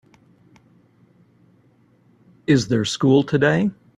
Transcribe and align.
Is 2.47 2.69
there 2.69 2.85
school 2.85 3.21
today? 3.21 3.69